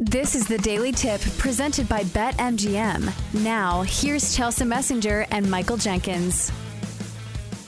[0.00, 3.42] This is the Daily Tip presented by BetMGM.
[3.42, 6.52] Now, here's Chelsa Messinger and Michael Jenkins.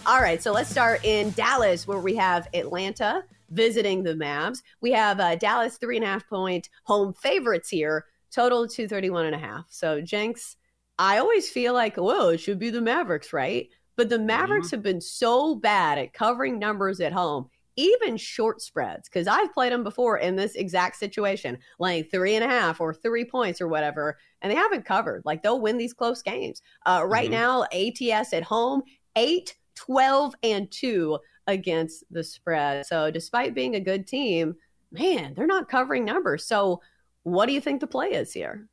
[0.06, 4.62] All right, so let's start in Dallas, where we have Atlanta visiting the Mavs.
[4.80, 9.34] We have uh, Dallas three and a half point home favorites here, total 231 and
[9.34, 9.64] a half.
[9.68, 10.54] So, Jenks,
[11.00, 13.68] I always feel like, whoa, it should be the Mavericks, right?
[13.96, 14.76] But the Mavericks mm-hmm.
[14.76, 19.72] have been so bad at covering numbers at home even short spreads, because I've played
[19.72, 23.68] them before in this exact situation, laying three and a half or three points or
[23.68, 25.22] whatever, and they haven't covered.
[25.24, 26.62] Like they'll win these close games.
[26.86, 28.10] Uh, right mm-hmm.
[28.10, 28.82] now, ATS at home,
[29.16, 32.86] 8, 12, and 2 against the spread.
[32.86, 34.54] So despite being a good team,
[34.92, 36.46] man, they're not covering numbers.
[36.46, 36.80] So
[37.22, 38.68] what do you think the play is here?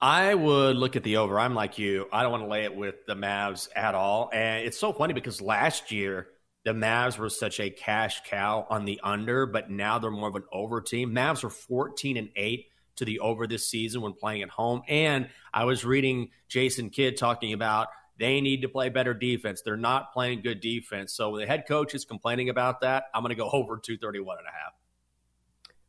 [0.00, 1.38] I would look at the over.
[1.38, 2.08] I'm like you.
[2.12, 4.30] I don't want to lay it with the Mavs at all.
[4.32, 6.26] And it's so funny because last year
[6.64, 10.36] the Mavs were such a cash cow on the under, but now they're more of
[10.36, 11.12] an over team.
[11.12, 14.82] Mavs are 14 and 8 to the over this season when playing at home.
[14.88, 19.62] And I was reading Jason Kidd talking about they need to play better defense.
[19.62, 21.12] They're not playing good defense.
[21.12, 23.04] So the head coach is complaining about that.
[23.14, 24.72] I'm going to go over 231 and a half.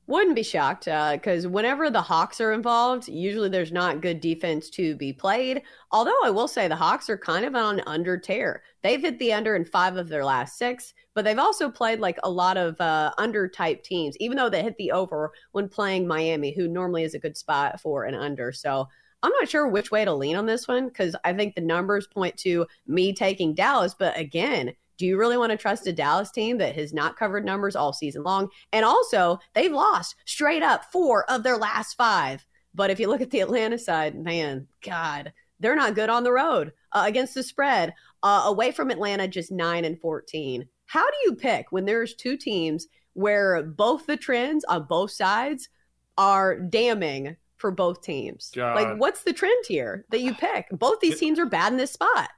[0.06, 4.70] Wouldn't be shocked because uh, whenever the Hawks are involved, usually there's not good defense
[4.72, 5.62] to be played.
[5.92, 8.64] Although I will say the Hawks are kind of on under tear.
[8.82, 12.18] They've hit the under in five of their last six, but they've also played like
[12.24, 16.06] a lot of uh, under type teams, even though they hit the over when playing
[16.06, 18.52] Miami, who normally is a good spot for an under.
[18.52, 18.90] So
[19.24, 22.08] I'm not sure which way to lean on this one because I think the numbers
[22.08, 23.96] point to me taking Dallas.
[23.98, 27.46] But again, do you really want to trust a Dallas team that has not covered
[27.46, 28.50] numbers all season long?
[28.72, 32.46] And also, they've lost straight up four of their last five.
[32.76, 36.32] But if you look at the Atlanta side, man, God, they're not good on the
[36.32, 37.94] road uh, against the spread.
[38.22, 40.68] Uh, away from Atlanta, just 9 and 14.
[40.86, 45.70] How do you pick when there's two teams where both the trends on both sides
[46.18, 48.52] are damning for both teams?
[48.56, 48.76] God.
[48.76, 50.68] Like, what's the trend here that you pick?
[50.72, 52.30] Both these teams are bad in this spot.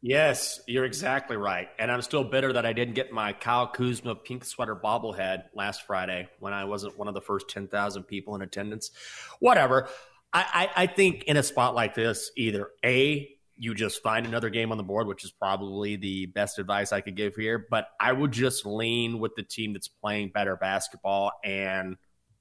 [0.00, 1.68] Yes, you're exactly right.
[1.78, 5.86] And I'm still bitter that I didn't get my Kyle Kuzma pink sweater bobblehead last
[5.86, 8.92] Friday when I wasn't one of the first 10,000 people in attendance.
[9.40, 9.88] Whatever.
[10.32, 14.50] I, I, I think in a spot like this, either A, you just find another
[14.50, 17.66] game on the board, which is probably the best advice I could give here.
[17.68, 21.32] But I would just lean with the team that's playing better basketball.
[21.44, 21.96] And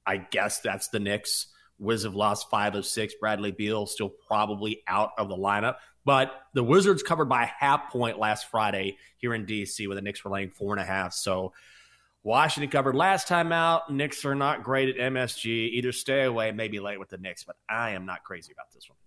[0.05, 1.47] I guess that's the Knicks.
[1.79, 3.15] Wiz have lost five of six.
[3.19, 5.77] Bradley Beal still probably out of the lineup.
[6.07, 10.23] But the Wizards covered by half point last Friday here in DC, where the Knicks
[10.23, 11.11] were laying four and a half.
[11.11, 11.51] So
[12.23, 13.91] Washington covered last time out.
[13.91, 15.45] Knicks are not great at MSG.
[15.45, 18.87] Either stay away, maybe late with the Knicks, but I am not crazy about this
[18.87, 18.97] one.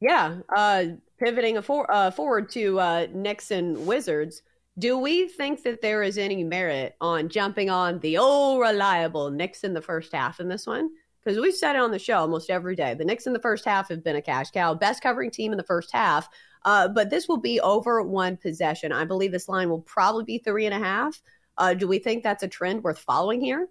[0.00, 4.40] Yeah, uh, pivoting uh, forward to uh, Knicks and Wizards.
[4.78, 9.62] Do we think that there is any merit on jumping on the old reliable Knicks
[9.62, 10.88] in the first half in this one?
[11.22, 12.94] Because we've said it on the show almost every day.
[12.94, 15.58] The Knicks in the first half have been a cash cow, best covering team in
[15.58, 16.28] the first half.
[16.64, 18.92] Uh, but this will be over one possession.
[18.92, 21.20] I believe this line will probably be three and a half.
[21.56, 23.68] Uh, do we think that's a trend worth following here?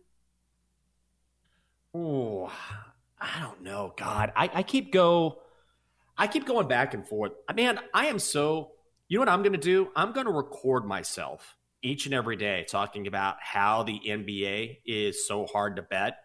[1.93, 2.51] Oh,
[3.19, 3.93] I don't know.
[3.97, 5.39] God, I, I keep go,
[6.17, 7.31] I keep going back and forth.
[7.55, 8.71] Man, I am so.
[9.07, 9.89] You know what I'm going to do?
[9.95, 15.27] I'm going to record myself each and every day talking about how the NBA is
[15.27, 16.17] so hard to bet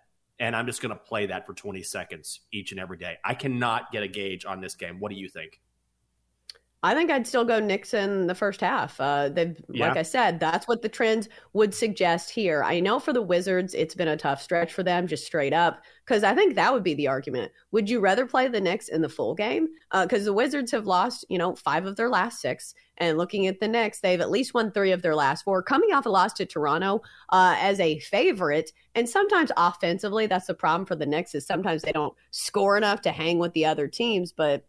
[0.45, 3.17] and I'm just going to play that for 20 seconds each and every day.
[3.25, 5.01] I cannot get a gauge on this game.
[5.01, 5.61] What do you think?
[6.85, 9.01] I think I'd still go Knicks in the first half.
[9.01, 9.89] Uh, they've, yeah.
[9.89, 12.63] like I said, that's what the trends would suggest here.
[12.63, 15.83] I know for the Wizards, it's been a tough stretch for them, just straight up,
[16.05, 17.53] because I think that would be the argument.
[17.73, 19.69] Would you rather play the Knicks in the full game?
[19.93, 23.47] Because uh, the Wizards have lost, you know, five of their last six, and looking
[23.47, 26.11] at the Knicks, they've at least won three of their last four, coming off a
[26.11, 28.73] loss to Toronto uh, as a favorite.
[28.95, 33.01] And sometimes offensively, that's the problem for the Knicks is sometimes they don't score enough
[33.01, 34.67] to hang with the other teams, but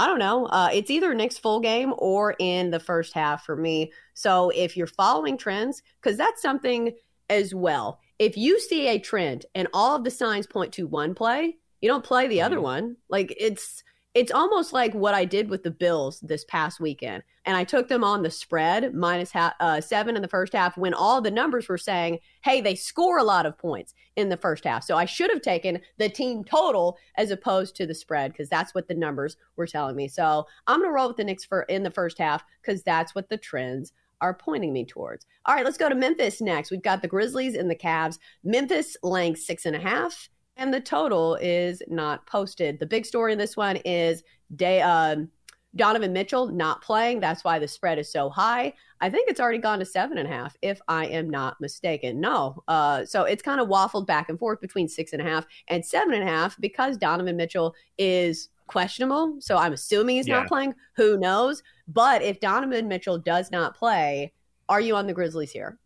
[0.00, 0.46] I don't know.
[0.46, 3.92] Uh, it's either Knicks full game or in the first half for me.
[4.14, 6.94] So if you're following trends, because that's something
[7.28, 8.00] as well.
[8.18, 11.88] If you see a trend and all of the signs point to one play, you
[11.90, 12.46] don't play the mm-hmm.
[12.46, 12.96] other one.
[13.10, 17.22] Like it's it's almost like what I did with the Bills this past weekend.
[17.44, 20.76] And I took them on the spread minus ha- uh, seven in the first half
[20.76, 24.36] when all the numbers were saying, hey, they score a lot of points in the
[24.36, 24.82] first half.
[24.82, 28.74] So I should have taken the team total as opposed to the spread because that's
[28.74, 30.08] what the numbers were telling me.
[30.08, 33.14] So I'm going to roll with the Knicks for in the first half because that's
[33.14, 35.24] what the trends are pointing me towards.
[35.46, 36.70] All right, let's go to Memphis next.
[36.70, 38.18] We've got the Grizzlies and the Cavs.
[38.42, 40.28] Memphis laying six and a half
[40.60, 42.78] and the total is not posted.
[42.78, 44.22] The big story in this one is
[44.54, 45.30] day, um,
[45.74, 47.20] Donovan Mitchell not playing.
[47.20, 48.74] That's why the spread is so high.
[49.00, 52.20] I think it's already gone to seven and a half, if I am not mistaken.
[52.20, 52.62] No.
[52.68, 55.84] Uh, so it's kind of waffled back and forth between six and a half and
[55.84, 59.36] seven and a half because Donovan Mitchell is questionable.
[59.40, 60.40] So I'm assuming he's yeah.
[60.40, 60.74] not playing.
[60.96, 61.62] Who knows?
[61.88, 64.34] But if Donovan Mitchell does not play,
[64.68, 65.78] are you on the Grizzlies here?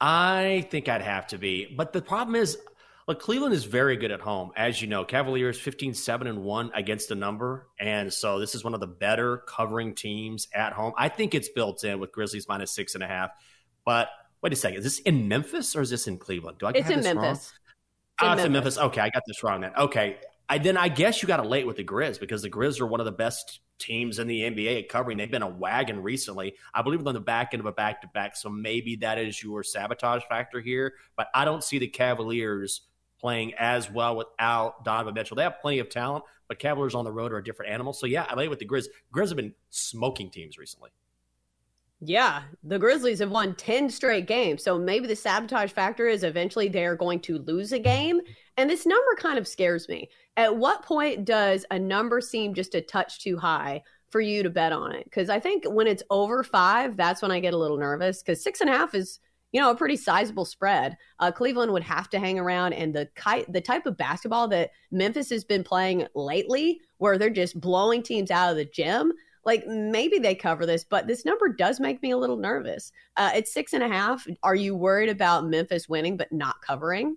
[0.00, 1.74] I think I'd have to be.
[1.74, 2.58] But the problem is,
[3.08, 5.04] Look, Cleveland is very good at home, as you know.
[5.04, 7.68] Cavaliers 15 7 and 1 against the number.
[7.78, 10.92] And so this is one of the better covering teams at home.
[10.98, 13.30] I think it's built in with Grizzlies minus six and a half.
[13.84, 14.08] But
[14.42, 14.78] wait a second.
[14.78, 16.58] Is this in Memphis or is this in Cleveland?
[16.58, 17.14] Do I it's ah, in Memphis.
[17.14, 17.32] Wrong?
[17.36, 17.52] It's
[18.22, 18.78] in, oh, it's in Memphis.
[18.78, 19.72] Okay, I got this wrong then.
[19.78, 20.16] Okay.
[20.48, 22.86] I then I guess you got to late with the Grizz because the Grizz are
[22.86, 25.16] one of the best teams in the NBA at covering.
[25.16, 26.54] They've been a wagon recently.
[26.74, 28.36] I believe on the back end of a back to back.
[28.36, 30.94] So maybe that is your sabotage factor here.
[31.16, 32.82] But I don't see the Cavaliers
[33.20, 35.36] playing as well without Donovan Mitchell.
[35.36, 37.92] They have plenty of talent, but Cavaliers on the road are a different animal.
[37.92, 38.86] So yeah, I lay with the Grizz.
[39.14, 40.90] Grizz have been smoking teams recently.
[42.00, 44.62] Yeah, the Grizzlies have won 10 straight games.
[44.62, 48.20] So maybe the sabotage factor is eventually they're going to lose a game.
[48.58, 50.10] And this number kind of scares me.
[50.36, 54.50] At what point does a number seem just a touch too high for you to
[54.50, 55.04] bet on it?
[55.04, 58.42] Because I think when it's over five, that's when I get a little nervous because
[58.42, 59.18] six and a half is
[59.52, 60.96] you know, a pretty sizable spread.
[61.18, 64.70] Uh, Cleveland would have to hang around, and the ki- the type of basketball that
[64.90, 69.12] Memphis has been playing lately, where they're just blowing teams out of the gym.
[69.44, 72.90] Like maybe they cover this, but this number does make me a little nervous.
[73.16, 74.26] Uh, it's six and a half.
[74.42, 77.16] Are you worried about Memphis winning but not covering?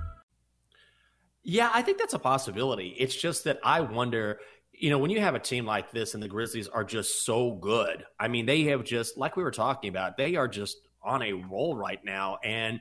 [1.43, 2.95] Yeah, I think that's a possibility.
[2.97, 4.39] It's just that I wonder,
[4.73, 7.51] you know, when you have a team like this and the Grizzlies are just so
[7.53, 8.05] good.
[8.19, 11.33] I mean, they have just, like we were talking about, they are just on a
[11.33, 12.37] roll right now.
[12.43, 12.79] And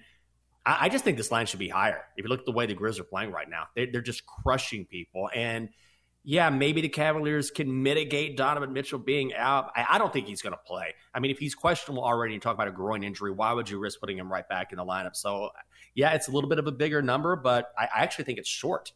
[0.67, 2.05] I, I just think this line should be higher.
[2.17, 4.27] If you look at the way the Grizz are playing right now, they, they're just
[4.27, 5.31] crushing people.
[5.35, 5.71] And
[6.23, 9.71] yeah, maybe the Cavaliers can mitigate Donovan Mitchell being out.
[9.75, 10.95] I, I don't think he's going to play.
[11.15, 13.79] I mean, if he's questionable already, you talk about a groin injury, why would you
[13.79, 15.17] risk putting him right back in the lineup?
[15.17, 15.49] So
[16.01, 18.49] yeah, it's a little bit of a bigger number, but I, I actually think it's
[18.49, 18.93] short.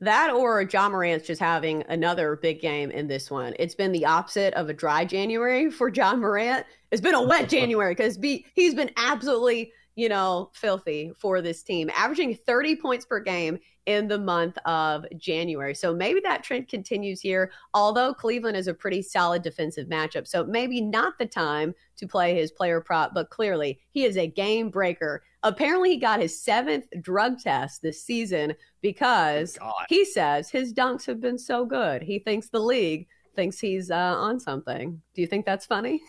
[0.00, 3.54] That or Ja Morant's just having another big game in this one.
[3.58, 6.66] It's been the opposite of a dry January for Ja Morant.
[6.92, 8.16] It's been a wet January because
[8.54, 14.08] he's been absolutely, you know, filthy for this team, averaging 30 points per game in
[14.08, 15.74] the month of January.
[15.74, 20.26] So maybe that trend continues here, although Cleveland is a pretty solid defensive matchup.
[20.26, 24.26] So maybe not the time to play his player prop, but clearly he is a
[24.26, 25.22] game breaker.
[25.42, 29.58] Apparently, he got his seventh drug test this season because
[29.88, 32.02] he says his dunks have been so good.
[32.02, 35.02] He thinks the league thinks he's uh, on something.
[35.14, 36.00] Do you think that's funny?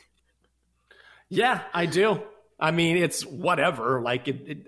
[1.29, 2.21] Yeah, I do.
[2.59, 4.01] I mean, it's whatever.
[4.01, 4.67] Like it, it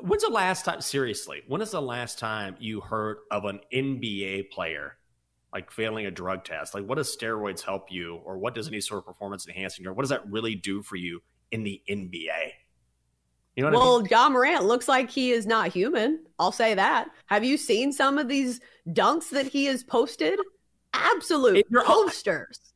[0.00, 4.50] When's the last time, seriously, when is the last time you heard of an NBA
[4.50, 4.96] player
[5.52, 6.74] like failing a drug test?
[6.74, 9.96] Like, what does steroids help you, or what does any sort of performance enhancing drug,
[9.96, 11.20] what does that really do for you
[11.50, 12.52] in the NBA?
[13.56, 14.08] You know well, I mean?
[14.10, 16.24] Ja Morant looks like he is not human.
[16.38, 17.08] I'll say that.
[17.26, 20.38] Have you seen some of these dunks that he has posted?
[20.94, 22.69] Absolute posters.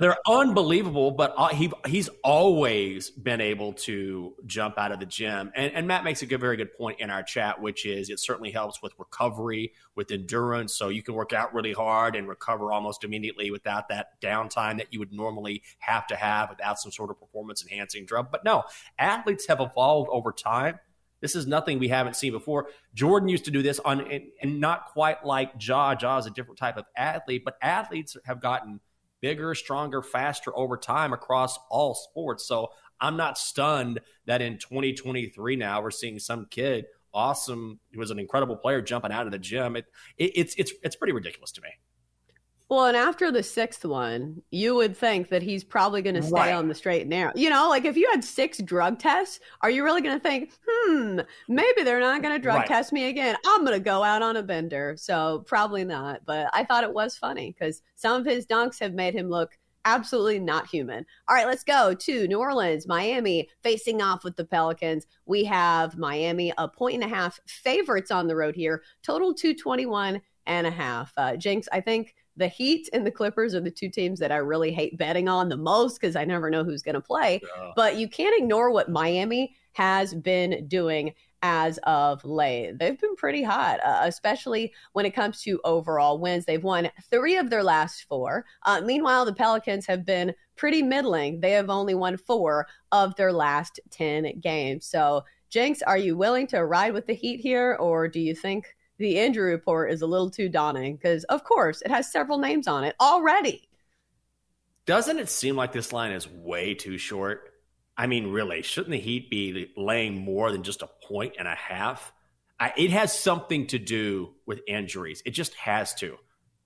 [0.00, 5.50] They're unbelievable, but uh, he he's always been able to jump out of the gym.
[5.56, 8.20] And, and Matt makes a good, very good point in our chat, which is it
[8.20, 10.74] certainly helps with recovery, with endurance.
[10.74, 14.92] So you can work out really hard and recover almost immediately without that downtime that
[14.92, 18.30] you would normally have to have without some sort of performance enhancing drug.
[18.30, 18.64] But no,
[19.00, 20.78] athletes have evolved over time
[21.20, 22.68] This is nothing we haven't seen before.
[22.94, 25.96] Jordan used to do this on, and, and not quite like Ja.
[26.00, 28.80] Ja is a different type of athlete, but athletes have gotten
[29.20, 32.46] bigger, stronger, faster over time across all sports.
[32.46, 32.68] So
[33.00, 38.18] I'm not stunned that in 2023 now we're seeing some kid, awesome, who was an
[38.18, 39.76] incredible player, jumping out of the gym.
[39.76, 41.70] It, it, it's it's it's pretty ridiculous to me.
[42.68, 46.34] Well, and after the sixth one, you would think that he's probably going to stay
[46.34, 46.52] right.
[46.52, 47.32] on the straight and narrow.
[47.34, 50.52] You know, like if you had six drug tests, are you really going to think,
[50.68, 52.68] hmm, maybe they're not going to drug right.
[52.68, 53.36] test me again?
[53.46, 54.96] I'm going to go out on a bender.
[54.98, 56.26] So probably not.
[56.26, 59.58] But I thought it was funny because some of his dunks have made him look
[59.86, 61.06] absolutely not human.
[61.26, 65.06] All right, let's go to New Orleans, Miami facing off with the Pelicans.
[65.24, 70.20] We have Miami a point and a half favorites on the road here, total 221
[70.46, 71.12] and a half.
[71.16, 74.36] Uh, Jenks, I think the Heat and the Clippers are the two teams that I
[74.36, 77.40] really hate betting on the most because I never know who's going to play.
[77.42, 77.72] Yeah.
[77.76, 82.78] But you can't ignore what Miami has been doing as of late.
[82.78, 86.44] They've been pretty hot, uh, especially when it comes to overall wins.
[86.44, 88.44] They've won three of their last four.
[88.64, 91.40] Uh, meanwhile, the Pelicans have been pretty middling.
[91.40, 94.86] They have only won four of their last 10 games.
[94.86, 98.74] So, Jenks, are you willing to ride with the Heat here, or do you think
[98.98, 102.66] the injury report is a little too daunting because, of course, it has several names
[102.66, 103.68] on it already.
[104.86, 107.50] Doesn't it seem like this line is way too short?
[107.96, 111.54] I mean, really, shouldn't the Heat be laying more than just a point and a
[111.54, 112.12] half?
[112.58, 115.22] I, it has something to do with injuries.
[115.24, 116.16] It just has to.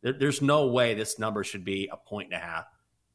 [0.03, 2.65] There, there's no way this number should be a point and a half.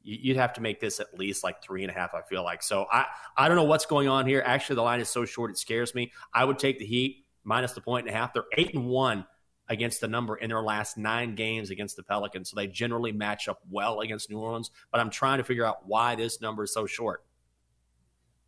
[0.04, 2.14] You'd have to make this at least like three and a half.
[2.14, 2.86] I feel like so.
[2.90, 3.06] I
[3.36, 4.42] I don't know what's going on here.
[4.46, 6.14] Actually, the line is so short it scares me.
[6.34, 8.34] I would take the Heat minus the point and a half.
[8.34, 9.26] They're eight and one
[9.70, 12.50] against the number in their last nine games against the Pelicans.
[12.50, 14.70] So they generally match up well against New Orleans.
[14.92, 17.24] But I'm trying to figure out why this number is so short.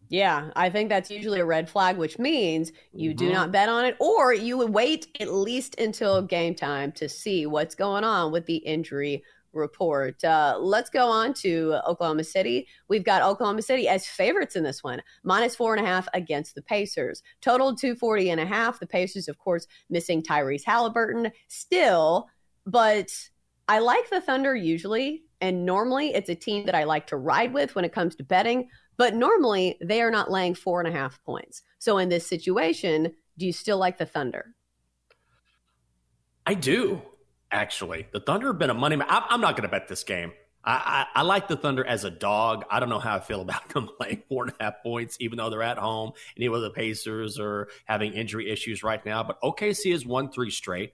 [0.10, 3.28] Yeah, I think that's usually a red flag, which means you mm-hmm.
[3.28, 7.08] do not bet on it, or you would wait at least until game time to
[7.08, 9.24] see what's going on with the injury
[9.60, 10.24] report.
[10.24, 12.68] Uh, let's go on to Oklahoma City.
[12.88, 16.56] We've got Oklahoma City as favorites in this one, minus four and a half against
[16.56, 17.22] the Pacers.
[17.42, 18.80] Total 240 and a half.
[18.80, 22.30] The Pacers, of course, missing Tyrese Halliburton still,
[22.66, 23.12] but
[23.68, 25.24] I like the Thunder usually.
[25.42, 28.24] And normally it's a team that I like to ride with when it comes to
[28.24, 31.62] betting, but normally they are not laying four and a half points.
[31.78, 34.56] So in this situation, do you still like the Thunder?
[36.46, 37.02] I do
[37.52, 38.08] actually.
[38.12, 38.98] The Thunder have been a money.
[39.08, 40.34] I'm not going to bet this game.
[40.64, 42.66] I, I, I, like the Thunder as a dog.
[42.70, 45.38] I don't know how I feel about them playing four and a half points, even
[45.38, 46.12] though they're at home.
[46.36, 49.24] And even the Pacers are having injury issues right now.
[49.24, 50.94] But OKC has won three straight,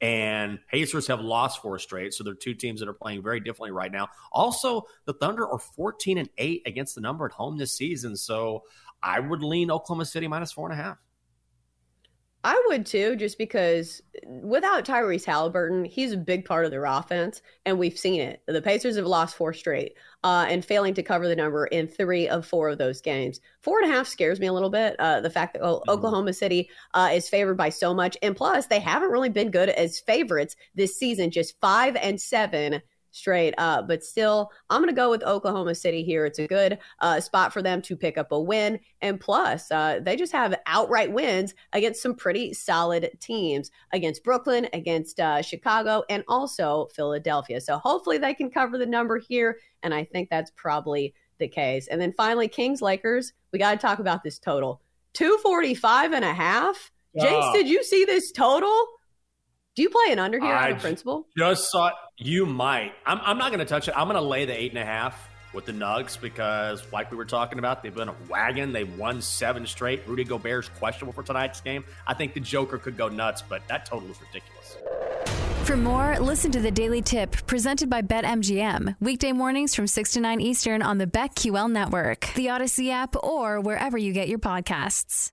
[0.00, 2.14] and Pacers have lost four straight.
[2.14, 4.08] So they're two teams that are playing very differently right now.
[4.32, 8.16] Also, the Thunder are 14 and 8 against the number at home this season.
[8.16, 8.62] So
[9.02, 10.98] I would lean Oklahoma City minus four and a half.
[12.42, 17.42] I would too, just because without Tyrese Halliburton, he's a big part of their offense,
[17.66, 18.40] and we've seen it.
[18.46, 19.94] The Pacers have lost four straight
[20.24, 23.40] uh, and failing to cover the number in three of four of those games.
[23.60, 24.96] Four and a half scares me a little bit.
[24.98, 25.90] Uh, the fact that oh, mm-hmm.
[25.90, 29.68] Oklahoma City uh, is favored by so much, and plus they haven't really been good
[29.68, 33.88] as favorites this season, just five and seven straight up.
[33.88, 36.24] But still, I'm going to go with Oklahoma City here.
[36.26, 38.80] It's a good uh, spot for them to pick up a win.
[39.00, 44.68] And plus, uh, they just have outright wins against some pretty solid teams against Brooklyn,
[44.72, 47.60] against uh, Chicago, and also Philadelphia.
[47.60, 49.58] So hopefully they can cover the number here.
[49.82, 51.88] And I think that's probably the case.
[51.88, 53.32] And then finally, Kings Lakers.
[53.52, 54.80] We got to talk about this total
[55.14, 56.92] 245 and a half.
[57.18, 58.86] James, did you see this total?
[59.76, 61.28] Do you play an under here I principle?
[61.36, 62.92] Just saw you might.
[63.06, 63.94] I'm, I'm not going to touch it.
[63.96, 67.16] I'm going to lay the eight and a half with the Nugs because, like we
[67.16, 68.72] were talking about, they've been a wagon.
[68.72, 70.06] They've won seven straight.
[70.08, 71.84] Rudy Gobert's questionable for tonight's game.
[72.06, 74.76] I think the Joker could go nuts, but that total is ridiculous.
[75.64, 78.96] For more, listen to the Daily Tip presented by BetMGM.
[78.98, 83.60] Weekday mornings from 6 to 9 Eastern on the BetQL network, the Audacy app, or
[83.60, 85.30] wherever you get your podcasts.